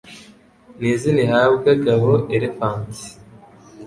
Ni 0.79 0.87
izina 0.93 1.19
ihabwa 1.27 1.69
Gabo 1.83 2.11
Elephant? 2.35 2.95